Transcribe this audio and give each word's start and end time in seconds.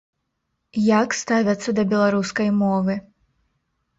Як 1.01 1.09
ставяцца 1.23 1.69
да 1.79 1.83
беларускай 1.91 2.49
мовы? 2.63 2.93